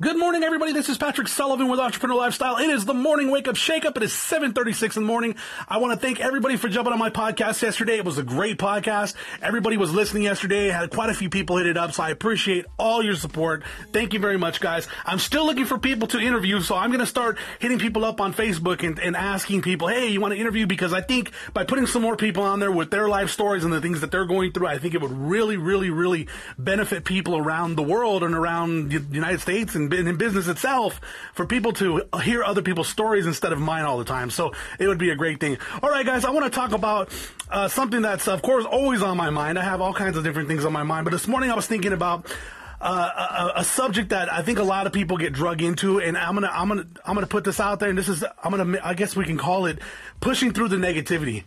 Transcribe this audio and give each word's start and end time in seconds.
Good 0.00 0.16
morning, 0.16 0.44
everybody. 0.44 0.72
This 0.72 0.88
is 0.88 0.96
Patrick 0.96 1.26
Sullivan 1.26 1.66
with 1.68 1.80
Entrepreneur 1.80 2.14
Lifestyle. 2.14 2.58
It 2.58 2.70
is 2.70 2.84
the 2.84 2.94
morning 2.94 3.32
wake 3.32 3.48
up 3.48 3.56
shake 3.56 3.84
up. 3.84 3.96
It 3.96 4.04
is 4.04 4.12
736 4.12 4.96
in 4.96 5.02
the 5.02 5.06
morning. 5.08 5.34
I 5.66 5.78
want 5.78 5.92
to 5.92 5.98
thank 5.98 6.20
everybody 6.20 6.56
for 6.56 6.68
jumping 6.68 6.92
on 6.92 7.00
my 7.00 7.10
podcast 7.10 7.60
yesterday. 7.62 7.96
It 7.96 8.04
was 8.04 8.16
a 8.16 8.22
great 8.22 8.58
podcast. 8.58 9.14
Everybody 9.42 9.76
was 9.76 9.92
listening 9.92 10.22
yesterday. 10.22 10.68
Had 10.68 10.92
quite 10.92 11.10
a 11.10 11.14
few 11.14 11.28
people 11.28 11.56
hit 11.56 11.66
it 11.66 11.76
up. 11.76 11.94
So 11.94 12.04
I 12.04 12.10
appreciate 12.10 12.64
all 12.78 13.02
your 13.02 13.16
support. 13.16 13.64
Thank 13.92 14.12
you 14.12 14.20
very 14.20 14.38
much, 14.38 14.60
guys. 14.60 14.86
I'm 15.04 15.18
still 15.18 15.44
looking 15.44 15.64
for 15.64 15.78
people 15.78 16.06
to 16.06 16.20
interview. 16.20 16.60
So 16.60 16.76
I'm 16.76 16.90
going 16.90 17.00
to 17.00 17.06
start 17.06 17.36
hitting 17.58 17.80
people 17.80 18.04
up 18.04 18.20
on 18.20 18.32
Facebook 18.32 18.86
and, 18.86 19.00
and 19.00 19.16
asking 19.16 19.62
people, 19.62 19.88
Hey, 19.88 20.10
you 20.10 20.20
want 20.20 20.32
to 20.32 20.38
interview? 20.38 20.68
Because 20.68 20.92
I 20.92 21.00
think 21.00 21.32
by 21.54 21.64
putting 21.64 21.88
some 21.88 22.02
more 22.02 22.16
people 22.16 22.44
on 22.44 22.60
there 22.60 22.70
with 22.70 22.92
their 22.92 23.08
life 23.08 23.30
stories 23.30 23.64
and 23.64 23.72
the 23.72 23.80
things 23.80 24.00
that 24.02 24.12
they're 24.12 24.26
going 24.26 24.52
through, 24.52 24.68
I 24.68 24.78
think 24.78 24.94
it 24.94 25.00
would 25.00 25.10
really, 25.10 25.56
really, 25.56 25.90
really 25.90 26.28
benefit 26.56 27.04
people 27.04 27.36
around 27.36 27.74
the 27.74 27.82
world 27.82 28.22
and 28.22 28.32
around 28.32 28.92
the 28.92 29.00
United 29.10 29.40
States 29.40 29.74
and 29.74 29.87
in 29.92 30.16
business 30.16 30.48
itself 30.48 31.00
for 31.34 31.46
people 31.46 31.72
to 31.74 32.02
hear 32.22 32.42
other 32.42 32.62
people's 32.62 32.88
stories 32.88 33.26
instead 33.26 33.52
of 33.52 33.58
mine 33.58 33.84
all 33.84 33.98
the 33.98 34.04
time. 34.04 34.30
So 34.30 34.52
it 34.78 34.86
would 34.86 34.98
be 34.98 35.10
a 35.10 35.16
great 35.16 35.40
thing. 35.40 35.58
All 35.82 35.90
right, 35.90 36.04
guys, 36.04 36.24
I 36.24 36.30
want 36.30 36.44
to 36.44 36.50
talk 36.50 36.72
about 36.72 37.12
uh, 37.50 37.68
something 37.68 38.02
that's, 38.02 38.28
of 38.28 38.42
course, 38.42 38.64
always 38.64 39.02
on 39.02 39.16
my 39.16 39.30
mind. 39.30 39.58
I 39.58 39.64
have 39.64 39.80
all 39.80 39.94
kinds 39.94 40.16
of 40.16 40.24
different 40.24 40.48
things 40.48 40.64
on 40.64 40.72
my 40.72 40.82
mind, 40.82 41.04
but 41.04 41.10
this 41.10 41.26
morning 41.26 41.50
I 41.50 41.54
was 41.54 41.66
thinking 41.66 41.92
about 41.92 42.26
uh, 42.80 43.50
a, 43.56 43.60
a, 43.60 43.64
subject 43.64 44.10
that 44.10 44.32
I 44.32 44.42
think 44.42 44.60
a 44.60 44.64
lot 44.64 44.86
of 44.86 44.92
people 44.92 45.16
get 45.16 45.32
drug 45.32 45.62
into, 45.62 46.00
and 46.00 46.16
I'm 46.16 46.34
gonna 46.34 46.50
I'm 46.52 46.68
gonna 46.68 46.86
I'm 47.04 47.14
gonna 47.14 47.26
put 47.26 47.42
this 47.42 47.58
out 47.58 47.80
there, 47.80 47.88
and 47.88 47.98
this 47.98 48.08
is 48.08 48.24
I'm 48.44 48.52
gonna 48.52 48.78
I 48.84 48.94
guess 48.94 49.16
we 49.16 49.24
can 49.24 49.36
call 49.36 49.66
it 49.66 49.80
pushing 50.20 50.52
through 50.52 50.68
the 50.68 50.76
negativity. 50.76 51.42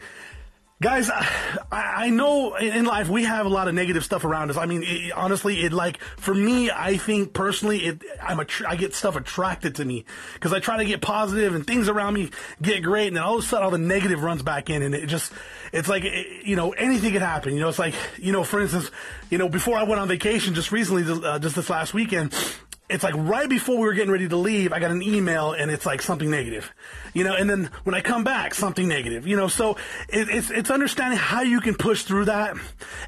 Guys, 0.82 1.12
I, 1.12 1.28
I, 1.72 2.10
know 2.10 2.56
in 2.56 2.86
life 2.86 3.08
we 3.08 3.24
have 3.24 3.46
a 3.46 3.50
lot 3.50 3.68
of 3.68 3.76
negative 3.76 4.04
stuff 4.04 4.26
around 4.26 4.50
us. 4.50 4.58
I 4.58 4.66
mean, 4.66 4.82
it, 4.84 5.12
honestly, 5.12 5.62
it 5.62 5.72
like 5.72 6.02
for 6.18 6.34
me, 6.34 6.72
I 6.72 6.98
think 6.98 7.34
personally, 7.34 7.86
it 7.86 8.04
I'm 8.20 8.40
a 8.40 8.48
I 8.68 8.78
get 8.78 8.96
stuff 8.96 9.16
attracted 9.16 9.76
to 9.76 9.86
me 9.86 10.06
because 10.34 10.54
I 10.54 10.60
try 10.60 10.78
to 10.78 10.86
get 10.86 11.00
positive 11.00 11.54
and 11.54 11.68
things 11.68 11.88
around 11.88 12.16
me 12.16 12.32
get 12.64 12.82
great, 12.82 13.10
and 13.10 13.18
then 13.18 13.24
all 13.24 13.38
of 13.38 13.44
a 13.44 13.48
sudden 13.48 13.64
all 13.64 13.70
the 13.70 13.78
negative 13.78 14.24
runs 14.24 14.42
back 14.42 14.72
in, 14.72 14.82
and 14.82 14.96
it 14.96 15.06
just 15.06 15.32
it's 15.72 15.88
like 15.88 16.04
it, 16.04 16.48
you 16.48 16.56
know 16.56 16.72
anything 16.72 17.12
could 17.12 17.22
happen. 17.22 17.54
You 17.54 17.60
know, 17.60 17.70
it's 17.70 17.78
like 17.78 17.94
you 18.18 18.32
know, 18.32 18.44
for 18.44 18.60
instance, 18.60 18.90
you 19.30 19.38
know, 19.38 19.50
before 19.50 19.78
I 19.78 19.84
went 19.84 20.02
on 20.02 20.08
vacation 20.08 20.56
just 20.56 20.72
recently, 20.72 21.04
uh, 21.04 21.38
just 21.38 21.56
this 21.56 21.70
last 21.70 21.94
weekend, 21.94 22.34
it's 22.92 23.04
like 23.04 23.16
right 23.16 23.50
before 23.50 23.78
we 23.78 23.86
were 23.86 23.94
getting 23.94 24.12
ready 24.12 24.28
to 24.28 24.36
leave, 24.36 24.74
I 24.74 24.80
got 24.80 24.92
an 24.92 25.02
email 25.02 25.54
and 25.54 25.72
it's 25.72 25.86
like 25.86 26.02
something 26.02 26.30
negative, 26.30 26.72
you 27.14 27.24
know, 27.24 27.34
and 27.34 27.50
then 27.50 27.70
when 27.84 27.96
I 27.96 28.02
come 28.02 28.24
back, 28.24 28.54
something 28.54 28.88
negative, 28.88 29.26
you 29.26 29.38
know, 29.38 29.48
so 29.48 29.78
it, 30.10 30.30
it's, 30.30 30.52
it's 30.52 30.70
understanding 30.70 31.18
how 31.18 31.42
you 31.42 31.62
can 31.62 31.76
push 31.76 32.04
through 32.04 32.26
that. 32.26 32.58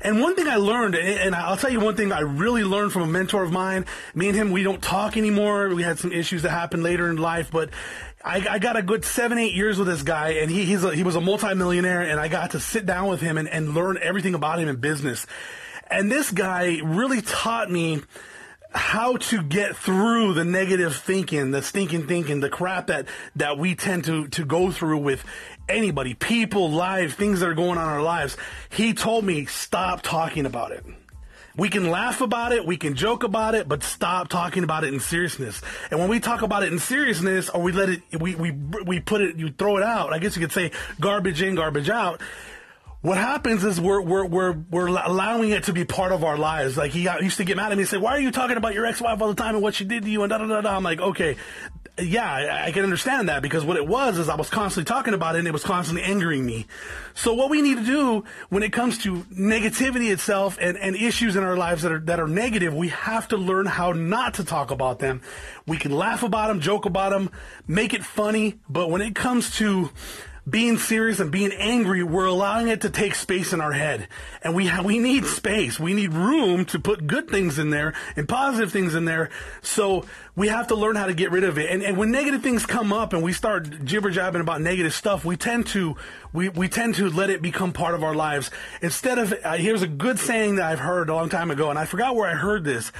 And 0.01 0.21
one 0.21 0.35
thing 0.35 0.47
I 0.47 0.55
learned, 0.55 0.95
and 0.95 1.35
I'll 1.35 1.57
tell 1.57 1.69
you 1.69 1.79
one 1.79 1.95
thing 1.95 2.11
I 2.11 2.21
really 2.21 2.63
learned 2.63 2.93
from 2.93 3.03
a 3.03 3.07
mentor 3.07 3.43
of 3.43 3.51
mine, 3.51 3.85
me 4.15 4.29
and 4.29 4.35
him, 4.35 4.51
we 4.51 4.63
don't 4.63 4.81
talk 4.81 5.17
anymore. 5.17 5.69
We 5.75 5.83
had 5.83 5.99
some 5.99 6.11
issues 6.11 6.43
that 6.43 6.51
happened 6.51 6.83
later 6.83 7.09
in 7.09 7.17
life, 7.17 7.51
but 7.51 7.69
I, 8.23 8.45
I, 8.49 8.59
got 8.59 8.77
a 8.77 8.81
good 8.81 9.03
seven, 9.03 9.37
eight 9.37 9.53
years 9.53 9.77
with 9.77 9.87
this 9.87 10.01
guy, 10.01 10.29
and 10.29 10.49
he, 10.49 10.63
he's 10.63 10.83
a, 10.83 10.95
he 10.95 11.03
was 11.03 11.17
a 11.17 11.21
multimillionaire, 11.21 12.01
and 12.01 12.19
I 12.19 12.29
got 12.29 12.51
to 12.51 12.59
sit 12.59 12.85
down 12.85 13.09
with 13.09 13.19
him 13.19 13.37
and, 13.37 13.49
and 13.49 13.73
learn 13.73 13.97
everything 14.01 14.33
about 14.33 14.59
him 14.59 14.69
in 14.69 14.77
business. 14.77 15.27
And 15.87 16.09
this 16.09 16.31
guy 16.31 16.79
really 16.83 17.21
taught 17.21 17.69
me 17.69 18.01
how 18.73 19.17
to 19.17 19.43
get 19.43 19.75
through 19.75 20.33
the 20.33 20.43
negative 20.43 20.95
thinking, 20.95 21.51
the 21.51 21.61
stinking 21.61 22.07
thinking, 22.07 22.39
the 22.39 22.49
crap 22.49 22.87
that, 22.87 23.07
that 23.35 23.57
we 23.57 23.75
tend 23.75 24.05
to, 24.05 24.27
to 24.29 24.45
go 24.45 24.71
through 24.71 24.99
with 24.99 25.23
anybody, 25.69 26.13
people, 26.13 26.71
live, 26.71 27.13
things 27.13 27.39
that 27.39 27.49
are 27.49 27.53
going 27.53 27.77
on 27.77 27.87
in 27.87 27.93
our 27.93 28.01
lives. 28.01 28.35
He 28.69 28.93
told 28.93 29.25
me, 29.25 29.45
stop 29.45 30.01
talking 30.01 30.45
about 30.45 30.71
it. 30.71 30.83
We 31.55 31.69
can 31.69 31.91
laugh 31.91 32.21
about 32.21 32.51
it, 32.51 32.65
we 32.65 32.77
can 32.77 32.95
joke 32.95 33.23
about 33.23 33.53
it, 33.53 33.67
but 33.67 33.83
stop 33.83 34.27
talking 34.27 34.63
about 34.63 34.83
it 34.85 34.91
in 34.91 34.99
seriousness. 34.99 35.61
And 35.91 35.99
when 35.99 36.09
we 36.09 36.19
talk 36.19 36.41
about 36.41 36.63
it 36.63 36.73
in 36.73 36.79
seriousness, 36.79 37.49
or 37.49 37.61
we 37.61 37.71
let 37.71 37.89
it, 37.89 38.01
we, 38.19 38.33
we, 38.33 38.51
we 38.51 38.99
put 38.99 39.21
it, 39.21 39.35
you 39.35 39.51
throw 39.51 39.77
it 39.77 39.83
out, 39.83 40.13
I 40.13 40.17
guess 40.17 40.35
you 40.35 40.41
could 40.41 40.51
say 40.51 40.71
garbage 40.99 41.43
in, 41.43 41.53
garbage 41.53 41.89
out, 41.89 42.21
what 43.03 43.17
happens 43.17 43.65
is 43.65 43.81
we're, 43.81 44.01
we're, 44.01 44.25
we're, 44.25 44.53
we're 44.71 44.87
allowing 44.87 45.49
it 45.49 45.65
to 45.65 45.73
be 45.73 45.83
part 45.83 46.13
of 46.13 46.23
our 46.23 46.37
lives. 46.37 46.77
Like 46.77 46.91
he, 46.91 47.03
got, 47.03 47.21
used 47.21 47.35
to 47.35 47.43
get 47.43 47.57
mad 47.57 47.73
at 47.73 47.77
me 47.77 47.83
and 47.83 47.89
say, 47.89 47.97
why 47.97 48.11
are 48.11 48.19
you 48.21 48.31
talking 48.31 48.55
about 48.55 48.73
your 48.73 48.85
ex-wife 48.85 49.21
all 49.21 49.27
the 49.27 49.35
time 49.35 49.55
and 49.55 49.61
what 49.61 49.75
she 49.75 49.83
did 49.83 50.03
to 50.03 50.09
you 50.09 50.23
and 50.23 50.29
da 50.29 50.37
da 50.37 50.47
da 50.47 50.61
da. 50.61 50.73
I'm 50.73 50.83
like, 50.83 51.01
okay, 51.01 51.35
yeah, 52.01 52.31
I, 52.31 52.67
I, 52.67 52.71
can 52.71 52.85
understand 52.85 53.27
that 53.27 53.41
because 53.41 53.65
what 53.65 53.75
it 53.75 53.85
was 53.85 54.17
is 54.17 54.29
I 54.29 54.35
was 54.35 54.49
constantly 54.49 54.87
talking 54.87 55.13
about 55.13 55.35
it 55.35 55.39
and 55.39 55.47
it 55.49 55.51
was 55.51 55.65
constantly 55.65 56.01
angering 56.01 56.45
me. 56.45 56.65
So 57.13 57.33
what 57.33 57.49
we 57.49 57.61
need 57.61 57.79
to 57.79 57.85
do 57.85 58.23
when 58.47 58.63
it 58.63 58.71
comes 58.71 58.97
to 58.99 59.17
negativity 59.23 60.09
itself 60.09 60.57
and, 60.61 60.77
and 60.77 60.95
issues 60.95 61.35
in 61.35 61.43
our 61.43 61.57
lives 61.57 61.81
that 61.81 61.91
are, 61.91 61.99
that 61.99 62.21
are 62.21 62.27
negative, 62.29 62.73
we 62.73 62.87
have 62.87 63.27
to 63.27 63.37
learn 63.37 63.65
how 63.65 63.91
not 63.91 64.35
to 64.35 64.45
talk 64.45 64.71
about 64.71 64.99
them. 64.99 65.21
We 65.67 65.75
can 65.75 65.91
laugh 65.91 66.23
about 66.23 66.47
them, 66.47 66.61
joke 66.61 66.85
about 66.85 67.09
them, 67.09 67.31
make 67.67 67.93
it 67.93 68.05
funny, 68.05 68.61
but 68.69 68.89
when 68.89 69.01
it 69.01 69.13
comes 69.13 69.57
to 69.57 69.89
being 70.49 70.77
serious 70.77 71.19
and 71.19 71.31
being 71.31 71.53
angry, 71.53 72.03
we're 72.03 72.25
allowing 72.25 72.67
it 72.67 72.81
to 72.81 72.89
take 72.89 73.15
space 73.15 73.53
in 73.53 73.61
our 73.61 73.71
head. 73.71 74.07
And 74.41 74.53
we 74.53 74.69
we 74.83 74.99
need 74.99 75.25
space. 75.25 75.79
We 75.79 75.93
need 75.93 76.13
room 76.13 76.65
to 76.65 76.79
put 76.79 77.07
good 77.07 77.29
things 77.29 77.59
in 77.59 77.69
there 77.69 77.93
and 78.15 78.27
positive 78.27 78.71
things 78.71 78.93
in 78.93 79.05
there. 79.05 79.29
So 79.61 80.05
we 80.35 80.49
have 80.49 80.67
to 80.67 80.75
learn 80.75 80.95
how 80.95 81.05
to 81.05 81.13
get 81.13 81.31
rid 81.31 81.43
of 81.43 81.57
it. 81.57 81.69
And, 81.69 81.81
and 81.81 81.97
when 81.97 82.11
negative 82.11 82.41
things 82.41 82.65
come 82.65 82.91
up 82.91 83.13
and 83.13 83.23
we 83.23 83.31
start 83.31 83.85
jibber 83.85 84.09
jabbing 84.09 84.41
about 84.41 84.61
negative 84.61 84.93
stuff, 84.93 85.23
we 85.23 85.37
tend 85.37 85.67
to, 85.67 85.95
we, 86.33 86.49
we 86.49 86.67
tend 86.67 86.95
to 86.95 87.09
let 87.09 87.29
it 87.29 87.41
become 87.41 87.71
part 87.71 87.95
of 87.95 88.03
our 88.03 88.15
lives. 88.15 88.51
Instead 88.81 89.19
of, 89.19 89.33
uh, 89.43 89.53
here's 89.53 89.81
a 89.81 89.87
good 89.87 90.19
saying 90.19 90.55
that 90.55 90.65
I've 90.65 90.79
heard 90.79 91.09
a 91.09 91.15
long 91.15 91.29
time 91.29 91.51
ago, 91.51 91.69
and 91.69 91.79
I 91.79 91.85
forgot 91.85 92.15
where 92.15 92.29
I 92.29 92.35
heard 92.35 92.63
this. 92.63 92.91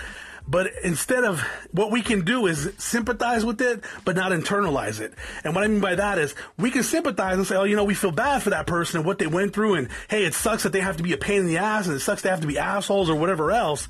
But 0.48 0.72
instead 0.84 1.24
of 1.24 1.40
what 1.72 1.92
we 1.92 2.02
can 2.02 2.26
do 2.26 2.48
is 2.48 2.74
sympathize 2.78 3.46
with 3.46 3.62
it, 3.62 3.84
but 4.04 4.16
not 4.16 4.32
internalize 4.32 5.00
it. 5.00 5.14
And 5.44 5.56
what 5.56 5.64
I 5.64 5.68
mean 5.68 5.80
by 5.80 5.96
that 5.96 6.18
is 6.18 6.36
we 6.58 6.70
can 6.70 6.84
sympathize 6.84 7.38
and 7.38 7.48
say, 7.48 7.56
oh, 7.56 7.64
you 7.64 7.76
know, 7.76 7.86
we 7.86 7.94
feel 7.94 8.12
bad 8.12 8.44
for 8.44 8.50
that 8.50 8.68
person 8.68 8.98
and 8.98 9.06
what 9.06 9.20
they 9.20 9.28
went 9.28 9.54
through. 9.54 9.76
And 9.76 9.90
hey, 10.10 10.26
it 10.26 10.34
sucks 10.34 10.64
that 10.64 10.74
they 10.74 10.82
have 10.82 10.98
to 10.98 11.04
be 11.04 11.14
a 11.14 11.18
pain 11.18 11.40
in 11.40 11.48
the 11.48 11.58
ass 11.58 11.88
and 11.88 11.96
it 11.96 12.02
sucks 12.02 12.22
they 12.22 12.30
have 12.30 12.42
to 12.42 12.48
be 12.48 12.58
assholes 12.58 13.10
or 13.10 13.16
whatever 13.16 13.52
else 13.52 13.88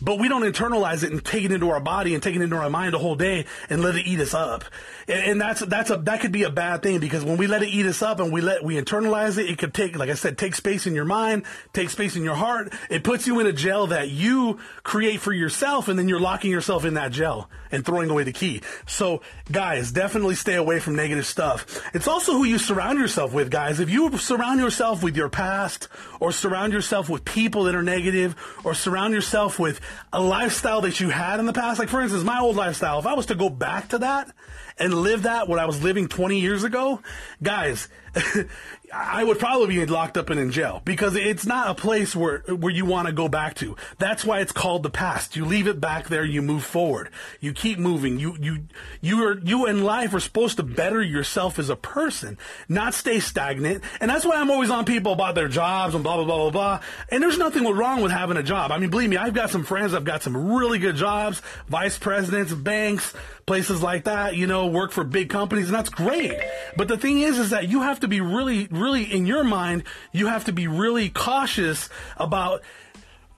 but 0.00 0.18
we 0.18 0.28
don't 0.28 0.42
internalize 0.42 1.02
it 1.02 1.12
and 1.12 1.24
take 1.24 1.44
it 1.44 1.52
into 1.52 1.70
our 1.70 1.80
body 1.80 2.14
and 2.14 2.22
take 2.22 2.36
it 2.36 2.42
into 2.42 2.56
our 2.56 2.70
mind 2.70 2.94
the 2.94 2.98
whole 2.98 3.14
day 3.14 3.46
and 3.70 3.82
let 3.82 3.94
it 3.96 4.06
eat 4.06 4.20
us 4.20 4.34
up. 4.34 4.64
And, 5.08 5.24
and, 5.24 5.40
that's 5.40 5.60
that's 5.60 5.90
a 5.90 5.96
that 5.98 6.20
could 6.20 6.32
be 6.32 6.44
a 6.44 6.50
bad 6.50 6.82
thing 6.82 7.00
because 7.00 7.24
when 7.24 7.36
we 7.36 7.46
let 7.46 7.62
it 7.62 7.68
eat 7.68 7.86
us 7.86 8.02
up 8.02 8.20
and 8.20 8.32
we 8.32 8.40
let 8.40 8.64
we 8.64 8.80
internalize 8.80 9.38
it, 9.38 9.48
it 9.48 9.58
could 9.58 9.74
take, 9.74 9.96
like 9.96 10.10
I 10.10 10.14
said, 10.14 10.38
take 10.38 10.54
space 10.54 10.86
in 10.86 10.94
your 10.94 11.04
mind, 11.04 11.44
take 11.72 11.90
space 11.90 12.16
in 12.16 12.24
your 12.24 12.34
heart. 12.34 12.72
It 12.90 13.04
puts 13.04 13.26
you 13.26 13.40
in 13.40 13.46
a 13.46 13.52
jail 13.52 13.88
that 13.88 14.08
you 14.08 14.58
create 14.82 15.20
for 15.20 15.32
yourself, 15.32 15.88
and 15.88 15.98
then 15.98 16.08
you're 16.08 16.20
locking 16.20 16.50
yourself 16.50 16.84
in 16.84 16.94
that 16.94 17.12
jail 17.12 17.50
and 17.70 17.84
throwing 17.84 18.08
away 18.08 18.22
the 18.22 18.32
key. 18.32 18.62
So, 18.86 19.20
guys, 19.50 19.92
definitely 19.92 20.36
stay 20.36 20.54
away 20.54 20.78
from 20.78 20.94
negative 20.94 21.26
stuff. 21.26 21.82
It's 21.94 22.08
also 22.08 22.32
who 22.32 22.44
you 22.44 22.58
surround 22.58 22.98
yourself 22.98 23.32
with, 23.32 23.50
guys. 23.50 23.80
If 23.80 23.90
you 23.90 24.16
surround 24.18 24.60
yourself 24.60 25.02
with 25.02 25.16
your 25.16 25.28
past, 25.28 25.88
or 26.20 26.32
surround 26.32 26.72
yourself 26.72 27.08
with 27.08 27.24
people 27.24 27.64
that 27.64 27.74
are 27.74 27.82
negative, 27.82 28.36
or 28.64 28.74
surround 28.74 29.12
yourself 29.12 29.58
with 29.58 29.80
a 30.12 30.20
lifestyle 30.20 30.80
that 30.82 31.00
you 31.00 31.10
had 31.10 31.40
in 31.40 31.46
the 31.46 31.52
past. 31.52 31.78
Like, 31.78 31.88
for 31.88 32.00
instance, 32.00 32.24
my 32.24 32.40
old 32.40 32.56
lifestyle, 32.56 32.98
if 32.98 33.06
I 33.06 33.14
was 33.14 33.26
to 33.26 33.34
go 33.34 33.48
back 33.48 33.88
to 33.88 33.98
that 33.98 34.34
and 34.78 34.94
live 34.94 35.22
that 35.22 35.48
what 35.48 35.58
I 35.58 35.66
was 35.66 35.82
living 35.82 36.08
20 36.08 36.40
years 36.40 36.64
ago, 36.64 37.00
guys, 37.42 37.88
I 38.92 39.24
would 39.24 39.38
probably 39.38 39.66
be 39.74 39.86
locked 39.86 40.16
up 40.16 40.30
and 40.30 40.38
in 40.38 40.52
jail 40.52 40.80
because 40.84 41.16
it's 41.16 41.46
not 41.46 41.70
a 41.70 41.74
place 41.74 42.14
where 42.14 42.40
where 42.40 42.72
you 42.72 42.84
want 42.84 43.08
to 43.08 43.12
go 43.12 43.28
back 43.28 43.54
to. 43.56 43.76
That's 43.98 44.24
why 44.24 44.40
it's 44.40 44.52
called 44.52 44.82
the 44.82 44.90
past. 44.90 45.34
You 45.34 45.44
leave 45.44 45.66
it 45.66 45.80
back 45.80 46.08
there, 46.08 46.24
you 46.24 46.42
move 46.42 46.64
forward. 46.64 47.10
You 47.40 47.52
keep 47.52 47.78
moving. 47.78 48.18
You 48.20 48.36
you 48.40 48.64
you 49.00 49.24
are 49.26 49.38
you 49.38 49.66
in 49.66 49.82
life 49.82 50.14
are 50.14 50.20
supposed 50.20 50.58
to 50.58 50.62
better 50.62 51.02
yourself 51.02 51.58
as 51.58 51.70
a 51.70 51.76
person, 51.76 52.38
not 52.68 52.94
stay 52.94 53.18
stagnant. 53.18 53.82
And 54.00 54.10
that's 54.10 54.24
why 54.24 54.36
I'm 54.36 54.50
always 54.50 54.70
on 54.70 54.84
people 54.84 55.12
about 55.12 55.34
their 55.34 55.48
jobs 55.48 55.94
and 55.94 56.04
blah 56.04 56.16
blah 56.16 56.24
blah 56.24 56.38
blah 56.38 56.50
blah. 56.50 56.80
And 57.10 57.22
there's 57.22 57.38
nothing 57.38 57.64
wrong 57.64 58.00
with 58.00 58.12
having 58.12 58.36
a 58.36 58.42
job. 58.42 58.70
I 58.70 58.78
mean, 58.78 58.90
believe 58.90 59.10
me, 59.10 59.16
I've 59.16 59.34
got 59.34 59.50
some 59.50 59.64
friends 59.64 59.94
I've 59.94 60.04
got 60.04 60.22
some 60.22 60.54
really 60.54 60.78
good 60.78 60.96
jobs, 60.96 61.42
vice 61.68 61.98
presidents, 61.98 62.52
banks, 62.52 63.12
places 63.46 63.82
like 63.82 64.04
that, 64.04 64.36
you 64.36 64.46
know, 64.46 64.66
work 64.66 64.92
for 64.92 65.04
big 65.04 65.28
companies, 65.28 65.66
and 65.66 65.74
that's 65.74 65.90
great. 65.90 66.32
But 66.76 66.88
the 66.88 66.96
thing 66.96 67.20
is, 67.20 67.38
is 67.38 67.50
that 67.50 67.68
you 67.68 67.82
have 67.82 68.00
to 68.00 68.08
be 68.08 68.20
really, 68.20 68.68
really, 68.70 69.04
in 69.04 69.26
your 69.26 69.44
mind, 69.44 69.84
you 70.12 70.28
have 70.28 70.44
to 70.46 70.52
be 70.52 70.66
really 70.66 71.10
cautious 71.10 71.88
about 72.16 72.62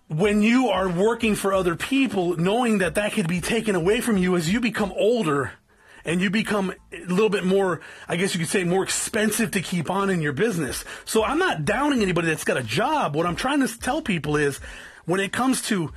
when 0.08 0.42
you 0.42 0.68
are 0.68 0.88
working 0.88 1.34
for 1.34 1.52
other 1.52 1.74
people, 1.74 2.36
knowing 2.36 2.78
that 2.78 2.94
that 2.94 3.12
could 3.12 3.26
be 3.26 3.40
taken 3.40 3.74
away 3.74 4.00
from 4.00 4.16
you 4.16 4.36
as 4.36 4.52
you 4.52 4.60
become 4.60 4.92
older 4.96 5.52
and 6.04 6.20
you 6.20 6.30
become 6.30 6.72
a 6.92 7.00
little 7.06 7.28
bit 7.28 7.44
more, 7.44 7.80
I 8.08 8.14
guess 8.14 8.32
you 8.32 8.38
could 8.38 8.48
say, 8.48 8.62
more 8.62 8.84
expensive 8.84 9.50
to 9.50 9.60
keep 9.60 9.90
on 9.90 10.08
in 10.08 10.22
your 10.22 10.32
business. 10.32 10.84
So 11.04 11.24
I'm 11.24 11.38
not 11.38 11.64
downing 11.64 12.02
anybody 12.02 12.28
that's 12.28 12.44
got 12.44 12.56
a 12.56 12.62
job. 12.62 13.16
What 13.16 13.26
I'm 13.26 13.34
trying 13.34 13.66
to 13.66 13.78
tell 13.80 14.00
people 14.00 14.36
is 14.36 14.58
when 15.04 15.18
it 15.18 15.32
comes 15.32 15.62
to 15.62 15.92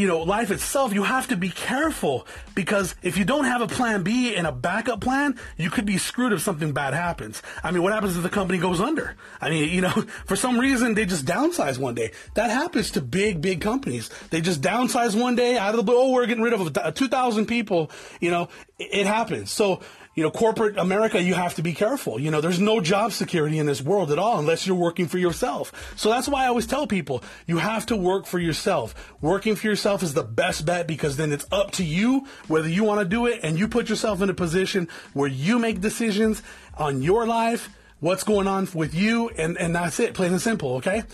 you 0.00 0.06
know, 0.06 0.20
life 0.20 0.50
itself, 0.50 0.94
you 0.94 1.02
have 1.02 1.28
to 1.28 1.36
be 1.36 1.50
careful 1.50 2.26
because 2.54 2.94
if 3.02 3.18
you 3.18 3.24
don't 3.26 3.44
have 3.44 3.60
a 3.60 3.66
plan 3.66 4.02
B 4.02 4.34
and 4.34 4.46
a 4.46 4.52
backup 4.52 5.02
plan, 5.02 5.38
you 5.58 5.68
could 5.68 5.84
be 5.84 5.98
screwed 5.98 6.32
if 6.32 6.40
something 6.40 6.72
bad 6.72 6.94
happens. 6.94 7.42
I 7.62 7.70
mean, 7.70 7.82
what 7.82 7.92
happens 7.92 8.16
if 8.16 8.22
the 8.22 8.30
company 8.30 8.58
goes 8.58 8.80
under? 8.80 9.14
I 9.42 9.50
mean, 9.50 9.68
you 9.68 9.82
know, 9.82 9.90
for 10.24 10.36
some 10.36 10.58
reason 10.58 10.94
they 10.94 11.04
just 11.04 11.26
downsize 11.26 11.78
one 11.78 11.94
day. 11.94 12.12
That 12.32 12.48
happens 12.48 12.92
to 12.92 13.02
big, 13.02 13.42
big 13.42 13.60
companies. 13.60 14.08
They 14.30 14.40
just 14.40 14.62
downsize 14.62 15.20
one 15.20 15.36
day 15.36 15.58
out 15.58 15.70
of 15.70 15.76
the 15.76 15.82
blue. 15.82 15.98
Oh, 15.98 16.12
we're 16.12 16.24
getting 16.24 16.42
rid 16.42 16.54
of 16.54 16.94
2,000 16.94 17.44
people. 17.44 17.90
You 18.22 18.30
know, 18.30 18.48
it, 18.78 19.00
it 19.00 19.06
happens. 19.06 19.50
So, 19.50 19.80
you 20.14 20.24
know, 20.24 20.30
corporate 20.30 20.76
America, 20.76 21.22
you 21.22 21.34
have 21.34 21.54
to 21.54 21.62
be 21.62 21.72
careful. 21.72 22.20
You 22.20 22.30
know, 22.30 22.40
there's 22.40 22.58
no 22.58 22.80
job 22.80 23.12
security 23.12 23.58
in 23.58 23.66
this 23.66 23.80
world 23.80 24.10
at 24.10 24.18
all 24.18 24.38
unless 24.38 24.66
you're 24.66 24.76
working 24.76 25.06
for 25.06 25.18
yourself. 25.18 25.94
So 25.96 26.10
that's 26.10 26.28
why 26.28 26.44
I 26.44 26.48
always 26.48 26.66
tell 26.66 26.86
people 26.86 27.22
you 27.46 27.58
have 27.58 27.86
to 27.86 27.96
work 27.96 28.26
for 28.26 28.38
yourself. 28.38 28.94
Working 29.20 29.54
for 29.54 29.68
yourself 29.68 30.02
is 30.02 30.14
the 30.14 30.24
best 30.24 30.66
bet 30.66 30.88
because 30.88 31.16
then 31.16 31.32
it's 31.32 31.46
up 31.52 31.70
to 31.72 31.84
you 31.84 32.26
whether 32.48 32.68
you 32.68 32.82
want 32.82 33.00
to 33.00 33.04
do 33.04 33.26
it 33.26 33.40
and 33.44 33.58
you 33.58 33.68
put 33.68 33.88
yourself 33.88 34.20
in 34.20 34.28
a 34.28 34.34
position 34.34 34.88
where 35.12 35.28
you 35.28 35.60
make 35.60 35.80
decisions 35.80 36.42
on 36.76 37.02
your 37.02 37.26
life, 37.26 37.68
what's 38.00 38.24
going 38.24 38.48
on 38.48 38.68
with 38.74 38.94
you, 38.94 39.28
and, 39.28 39.56
and 39.58 39.76
that's 39.76 40.00
it, 40.00 40.14
plain 40.14 40.32
and 40.32 40.42
simple, 40.42 40.76
okay? 40.76 41.04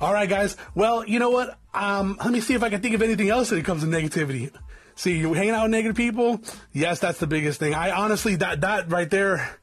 All 0.00 0.12
right, 0.12 0.28
guys. 0.28 0.56
Well, 0.74 1.04
you 1.06 1.18
know 1.18 1.30
what? 1.30 1.58
Um, 1.72 2.18
let 2.22 2.32
me 2.32 2.40
see 2.40 2.54
if 2.54 2.62
I 2.62 2.70
can 2.70 2.80
think 2.80 2.94
of 2.94 3.02
anything 3.02 3.30
else 3.30 3.50
that 3.50 3.64
comes 3.64 3.82
to 3.82 3.88
negativity. 3.88 4.52
See, 4.96 5.18
you 5.18 5.34
hanging 5.34 5.54
out 5.54 5.64
with 5.64 5.72
negative 5.72 5.96
people. 5.96 6.40
Yes, 6.72 7.00
that's 7.00 7.18
the 7.18 7.26
biggest 7.26 7.58
thing. 7.58 7.74
I 7.74 7.90
honestly, 7.90 8.36
that 8.36 8.60
that 8.60 8.90
right 8.90 9.10
there, 9.10 9.58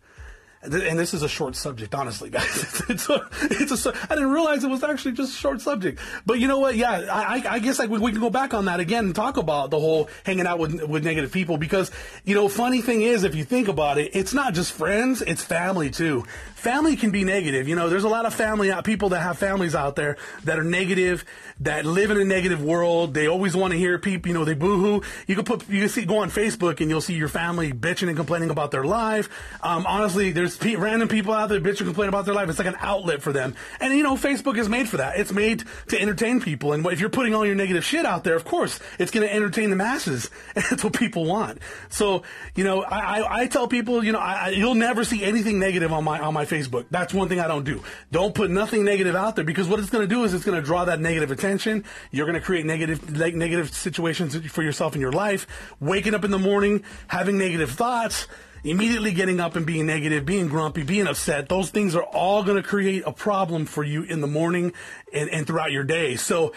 and 0.64 1.00
this 1.00 1.14
is 1.14 1.24
a 1.24 1.30
short 1.30 1.56
subject, 1.56 1.96
honestly, 1.96 2.30
guys. 2.30 2.82
It's 2.92 3.10
a, 3.10 3.26
it's 3.44 3.86
a, 3.86 3.94
I 4.10 4.16
didn't 4.16 4.32
realize 4.32 4.64
it 4.64 4.70
was 4.70 4.84
actually 4.84 5.14
just 5.14 5.34
a 5.34 5.38
short 5.38 5.62
subject. 5.62 6.00
But 6.26 6.40
you 6.40 6.48
know 6.48 6.60
what? 6.60 6.76
Yeah, 6.76 7.08
I, 7.10 7.42
I 7.50 7.60
guess 7.60 7.80
like 7.80 7.90
we, 7.90 8.00
we, 8.00 8.12
can 8.12 8.20
go 8.20 8.30
back 8.30 8.54
on 8.54 8.66
that 8.66 8.82
again 8.82 9.06
and 9.06 9.16
talk 9.16 9.38
about 9.38 9.72
the 9.72 9.80
whole 9.80 10.10
hanging 10.26 10.46
out 10.46 10.60
with 10.60 10.84
with 10.84 11.06
negative 11.06 11.32
people 11.32 11.58
because 11.58 11.90
you 12.26 12.36
know, 12.36 12.50
funny 12.50 12.82
thing 12.82 13.02
is, 13.02 13.24
if 13.24 13.34
you 13.34 13.46
think 13.46 13.70
about 13.70 13.98
it, 13.98 14.12
it's 14.14 14.34
not 14.34 14.54
just 14.54 14.74
friends, 14.74 15.22
it's 15.22 15.42
family 15.42 15.90
too 15.90 16.26
family 16.62 16.96
can 16.96 17.10
be 17.10 17.24
negative. 17.24 17.68
You 17.68 17.76
know, 17.76 17.90
there's 17.90 18.04
a 18.04 18.10
lot 18.10 18.28
of 18.28 18.36
family 18.36 18.72
out, 18.72 18.86
people 18.86 19.10
that 19.10 19.22
have 19.22 19.40
families 19.40 19.74
out 19.74 19.96
there 19.96 20.18
that 20.44 20.60
are 20.60 20.64
negative, 20.64 21.26
that 21.62 21.86
live 21.86 22.12
in 22.12 22.18
a 22.18 22.24
negative 22.24 22.64
world. 22.64 23.16
They 23.16 23.28
always 23.28 23.56
want 23.56 23.72
to 23.72 23.80
hear 23.80 23.98
people, 23.98 24.30
you 24.30 24.36
know, 24.36 24.46
they 24.46 24.54
boohoo. 24.54 25.02
You 25.26 25.36
can 25.36 25.44
put, 25.44 25.68
you 25.68 25.80
can 25.80 25.90
see, 25.90 26.06
go 26.06 26.20
on 26.20 26.30
Facebook 26.30 26.80
and 26.80 26.90
you'll 26.90 27.02
see 27.02 27.16
your 27.16 27.30
family 27.30 27.74
bitching 27.74 28.10
and 28.10 28.16
complaining 28.16 28.52
about 28.52 28.70
their 28.70 28.84
life. 28.84 29.28
Um, 29.62 29.88
honestly, 29.88 30.32
there's 30.32 30.51
pe- 30.58 30.76
random 30.76 31.08
people 31.08 31.34
out 31.34 31.50
there 31.50 31.60
bitching 31.60 31.82
and 31.82 31.88
complaining 31.88 32.10
about 32.10 32.26
their 32.26 32.34
life. 32.34 32.50
It's 32.50 32.60
like 32.60 32.68
an 32.68 32.78
outlet 32.80 33.22
for 33.22 33.34
them. 33.34 33.56
And, 33.80 33.94
you 33.94 34.04
know, 34.04 34.16
Facebook 34.16 34.58
is 34.58 34.70
made 34.70 34.88
for 34.88 34.98
that. 34.98 35.18
It's 35.18 35.32
made 35.32 35.64
to 35.90 36.00
entertain 36.00 36.42
people. 36.42 36.74
And 36.74 36.86
if 36.88 37.00
you're 37.00 37.10
putting 37.10 37.34
all 37.34 37.46
your 37.46 37.56
negative 37.56 37.84
shit 37.84 38.06
out 38.06 38.24
there, 38.24 38.36
of 38.36 38.46
course, 38.46 38.80
it's 39.00 39.12
going 39.12 39.28
to 39.28 39.34
entertain 39.34 39.70
the 39.70 39.76
masses. 39.76 40.30
And 40.54 40.66
that's 40.70 40.84
what 40.84 40.94
people 40.94 41.26
want. 41.26 41.60
So, 41.90 42.24
you 42.56 42.66
know, 42.66 42.82
I, 42.84 43.20
I, 43.20 43.40
I 43.42 43.48
tell 43.48 43.70
people, 43.70 44.04
you 44.04 44.12
know, 44.12 44.20
I, 44.20 44.50
you'll 44.50 44.76
never 44.76 45.06
see 45.06 45.24
anything 45.24 45.60
negative 45.60 45.94
on 45.94 46.04
my, 46.04 46.20
on 46.20 46.34
my 46.34 46.46
Facebook. 46.46 46.86
That's 46.92 47.14
one 47.14 47.30
thing 47.30 47.40
I 47.40 47.48
don't 47.48 47.64
do. 47.64 47.82
Don't 48.12 48.36
put 48.36 48.52
nothing 48.52 48.84
negative 48.84 49.16
out 49.16 49.38
there 49.38 49.46
because 49.46 49.70
what 49.70 49.80
it's 49.80 49.90
going 49.90 50.08
to 50.08 50.14
do 50.14 50.26
is 50.26 50.34
it's 50.34 50.44
going 50.44 50.60
to 50.60 50.66
draw 50.66 50.84
that 50.86 51.00
negative 51.00 51.32
attention. 51.32 51.86
You're 52.12 52.26
going 52.26 52.40
to 52.40 52.46
create 52.46 52.66
negative, 52.66 53.18
like, 53.18 53.34
negative 53.34 53.74
situations 53.74 54.36
for 54.52 54.62
yourself 54.62 54.94
in 54.94 55.02
your 55.02 55.14
life. 55.14 55.48
Waking 55.80 56.14
up 56.14 56.26
in 56.26 56.32
the 56.32 56.40
morning, 56.40 56.84
having 57.08 57.38
negative 57.38 57.72
thoughts, 57.72 58.28
immediately 58.64 59.12
getting 59.12 59.40
up 59.40 59.56
and 59.56 59.66
being 59.66 59.86
negative, 59.86 60.26
being 60.26 60.48
grumpy, 60.48 60.84
being 60.84 61.08
upset, 61.08 61.50
those 61.50 61.70
things 61.70 61.96
are 61.96 62.04
all 62.04 62.44
going 62.44 62.62
to 62.62 62.68
create 62.68 63.04
a 63.06 63.12
problem 63.12 63.66
for 63.66 63.84
you 63.84 64.04
in 64.04 64.22
the 64.22 64.28
morning 64.28 64.74
and, 65.14 65.30
and 65.30 65.48
throughout 65.48 65.72
your 65.72 65.84
day. 65.84 66.16
So, 66.16 66.54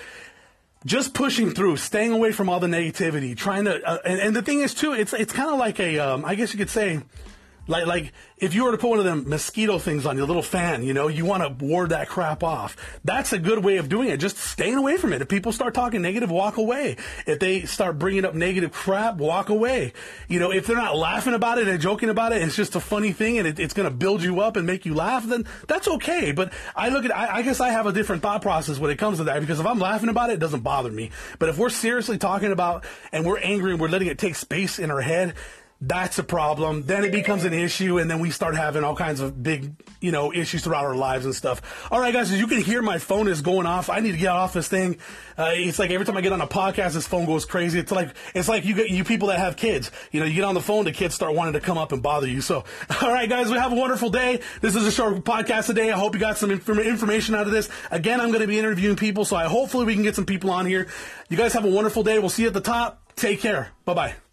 just 0.85 1.15
pushing 1.15 1.53
through, 1.53 1.79
staying 1.79 2.13
away 2.13 2.31
from 2.33 2.51
all 2.51 2.61
the 2.61 2.67
negativity, 2.67 3.35
trying 3.35 3.65
to, 3.65 3.83
uh, 3.83 3.99
and, 4.05 4.21
and, 4.21 4.37
the 4.37 4.43
thing 4.43 4.61
is 4.61 4.75
too, 4.75 4.93
it's 4.93 5.15
it's 5.15 5.33
kind 5.33 5.51
of 5.51 5.59
like 5.59 5.81
a, 5.81 5.99
um, 5.99 6.27
I 6.27 6.35
guess 6.35 6.53
you 6.53 6.59
could 6.59 6.69
say, 6.69 7.01
like, 7.67 7.87
like 7.87 8.13
if 8.39 8.55
you 8.55 8.65
were 8.65 8.73
to 8.73 8.79
put 8.79 8.91
one 8.91 8.99
of 8.99 9.05
them 9.05 9.29
mosquito 9.29 9.79
things 9.79 10.07
on 10.07 10.17
your 10.17 10.27
little 10.27 10.43
fan, 10.43 10.83
you 10.83 10.93
know, 10.93 11.09
you 11.09 11.25
want 11.25 11.43
to 11.43 11.65
ward 11.65 11.91
that 11.91 12.09
crap 12.09 12.43
off. 12.43 12.77
That's 13.05 13.33
a 13.33 13.39
good 13.39 13.65
way 13.65 13.79
of 13.79 13.89
doing 13.89 14.09
it. 14.09 14.19
Just 14.19 14.37
staying 14.37 14.75
away 14.75 14.97
from 14.97 15.13
it. 15.13 15.23
If 15.23 15.29
people 15.29 15.53
start 15.53 15.75
talking 15.75 16.03
negative, 16.03 16.31
walk 16.31 16.57
away. 16.57 16.97
If 17.27 17.39
they 17.39 17.63
start 17.63 17.99
bringing 17.99 18.25
up 18.25 18.35
negative 18.35 18.73
crap, 18.73 19.17
walk 19.17 19.49
away. 19.49 19.93
You 20.29 20.41
know, 20.41 20.53
if 20.53 20.67
they're 20.67 20.77
not 20.77 20.97
laughing 20.97 21.35
about 21.35 21.59
it 21.59 21.69
and 21.69 21.81
joking 21.81 22.11
about 22.11 22.33
it, 22.33 22.43
it's 22.43 22.57
just 22.57 22.77
a 22.77 22.81
funny 22.81 23.13
thing 23.13 23.39
and 23.39 23.49
it, 23.49 23.59
it's 23.59 23.75
going 23.75 23.89
to 23.89 23.95
build 23.95 24.23
you 24.23 24.41
up 24.41 24.57
and 24.57 24.67
make 24.67 24.85
you 24.85 24.95
laugh, 24.95 25.25
then 25.25 25.47
that's 25.67 25.89
okay. 25.89 26.33
But 26.33 26.53
I 26.77 26.91
look 26.91 27.05
at, 27.05 27.17
I, 27.17 27.37
I 27.37 27.43
guess 27.43 27.61
I 27.61 27.71
have 27.71 27.87
a 27.87 27.93
different 27.93 28.23
thought 28.23 28.43
process 28.43 28.79
when 28.79 28.91
it 28.91 28.99
comes 28.99 29.19
to 29.19 29.25
that 29.25 29.41
because 29.41 29.61
if 29.61 29.67
I'm 29.67 29.79
laughing 29.79 30.09
about 30.09 30.31
it, 30.31 30.35
it 30.35 30.41
doesn't 30.41 30.61
bother 30.61 30.91
me. 30.91 31.11
But 31.39 31.49
if 31.49 31.59
we're 31.59 31.71
seriously 31.71 32.19
talking 32.19 32.53
about 32.53 32.85
and 33.13 33.25
we're 33.25 33.39
angry 33.39 33.73
and 33.73 33.81
we're 33.81 33.89
letting 33.89 34.09
it 34.09 34.19
take 34.19 34.35
space 34.35 34.79
in 34.79 34.91
our 34.91 35.01
head, 35.01 35.35
that's 35.87 36.19
a 36.19 36.23
problem. 36.23 36.85
Then 36.85 37.05
it 37.05 37.13
becomes 37.13 37.45
an 37.45 37.53
issue, 37.53 37.99
and 37.99 38.11
then 38.11 38.19
we 38.19 38.31
start 38.31 38.57
having 38.57 38.85
all 38.85 38.97
kinds 38.97 39.21
of 39.21 39.43
big, 39.43 39.75
you 40.01 40.13
know, 40.13 40.33
issues 40.33 40.63
throughout 40.63 40.85
our 40.85 40.95
lives 40.95 41.25
and 41.27 41.35
stuff. 41.35 41.89
All 41.91 42.01
right, 42.01 42.13
guys, 42.13 42.33
as 42.33 42.39
you 42.41 42.47
can 42.47 42.63
hear, 42.63 42.81
my 42.81 42.99
phone 42.99 43.29
is 43.29 43.43
going 43.43 43.67
off. 43.67 43.91
I 43.91 44.01
need 44.01 44.13
to 44.13 44.19
get 44.19 44.29
off 44.29 44.53
this 44.55 44.69
thing. 44.69 44.97
Uh, 45.37 45.51
it's 45.53 45.79
like 45.79 45.91
every 45.91 46.07
time 46.07 46.17
I 46.17 46.21
get 46.23 46.33
on 46.33 46.41
a 46.41 46.47
podcast, 46.47 46.95
this 46.95 47.07
phone 47.07 47.27
goes 47.27 47.45
crazy. 47.45 47.79
It's 47.79 47.93
like 47.93 48.15
it's 48.35 48.49
like 48.49 48.65
you 48.65 48.75
get 48.75 48.91
you 48.91 49.05
people 49.05 49.29
that 49.29 49.39
have 49.39 49.57
kids. 49.57 49.91
You 50.11 50.21
know, 50.21 50.27
you 50.27 50.35
get 50.35 50.45
on 50.45 50.55
the 50.55 50.61
phone, 50.63 50.85
the 50.85 50.93
kids 50.93 51.15
start 51.15 51.35
wanting 51.35 51.55
to 51.55 51.61
come 51.61 51.77
up 51.77 51.93
and 51.93 52.03
bother 52.03 52.29
you. 52.29 52.41
So, 52.41 52.65
all 53.03 53.13
right, 53.13 53.29
guys, 53.29 53.51
we 53.51 53.59
have 53.59 53.73
a 53.73 53.77
wonderful 53.77 54.11
day. 54.11 54.41
This 54.61 54.77
is 54.77 54.87
a 54.87 54.93
short 54.93 55.17
podcast 55.25 55.67
today. 55.67 55.91
I 55.91 55.99
hope 55.99 56.15
you 56.15 56.21
got 56.21 56.39
some 56.39 56.51
inform- 56.51 56.79
information 56.81 57.35
out 57.35 57.47
of 57.47 57.53
this. 57.53 57.69
Again, 57.91 58.21
I'm 58.21 58.29
going 58.29 58.41
to 58.41 58.49
be 58.49 58.59
interviewing 58.59 58.97
people, 58.97 59.25
so 59.25 59.37
I 59.37 59.45
hopefully 59.45 59.85
we 59.85 59.95
can 59.95 60.03
get 60.03 60.15
some 60.15 60.27
people 60.27 60.51
on 60.51 60.67
here. 60.67 60.89
You 61.29 61.37
guys 61.37 61.53
have 61.53 61.65
a 61.65 61.71
wonderful 61.71 62.03
day. 62.03 62.19
We'll 62.19 62.31
see 62.31 62.43
you 62.43 62.49
at 62.49 62.55
the 62.55 62.61
top. 62.61 63.01
Take 63.17 63.41
care. 63.41 63.71
Bye 63.85 63.95
bye. 63.95 64.24